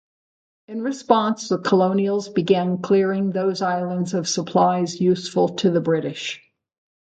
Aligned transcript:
In 0.67 0.81
response, 0.81 1.47
the 1.47 1.59
colonials 1.59 2.27
began 2.27 2.81
clearing 2.81 3.29
those 3.33 3.61
islands 3.61 4.15
of 4.15 4.27
supplies 4.27 4.99
useful 4.99 5.49
to 5.57 5.69
the 5.69 5.79
British. 5.79 6.41